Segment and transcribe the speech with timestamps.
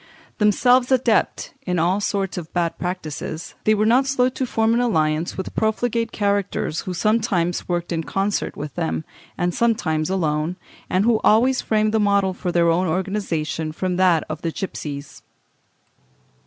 [0.39, 4.79] Themselves adepts in all sorts of bad practices, they were not slow to form an
[4.79, 9.05] alliance with profligate characters who sometimes worked in concert with them,
[9.37, 10.55] and sometimes alone,
[10.89, 15.21] and who always framed the model for their own organization from that of the gipsies."